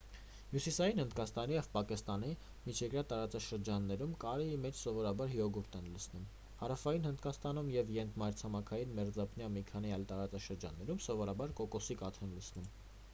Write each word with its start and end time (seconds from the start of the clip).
հյուսիսային 0.51 0.99
հնդկաստանի 1.01 1.55
և 1.57 1.67
պակիստանի 1.73 2.29
միջերկրյա 2.69 3.03
տարածաշրջաններում 3.11 4.15
կարրիի 4.23 4.57
մեջ 4.63 4.79
սովորաբար 4.79 5.37
յոգուրտ 5.41 5.77
են 5.81 5.91
լցնում 5.99 6.25
հարավային 6.63 7.07
հնդկաստանում 7.09 7.71
և 7.77 7.93
ենթամայրցամաքի 7.99 8.81
մերձափնյա 9.01 9.51
մի 9.61 9.67
քանի 9.73 9.95
այլ 10.01 10.09
տարածաշրջաններում 10.15 11.05
սովորաբար 11.11 11.55
կոկոսի 11.63 12.03
կաթ 12.05 12.21
են 12.29 12.37
լցնում 12.43 12.71